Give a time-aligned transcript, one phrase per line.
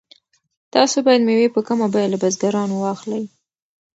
[0.73, 3.23] تاسو باید مېوې په کمه بیه له بزګرانو واخلئ.